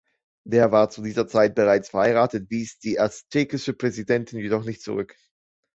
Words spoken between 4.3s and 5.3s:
jedoch nicht zurück.